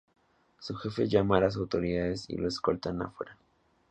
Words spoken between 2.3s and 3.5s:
lo escoltan afuera.